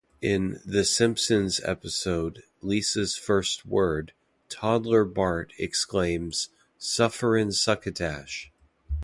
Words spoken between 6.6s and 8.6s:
"Sufferin' succotash!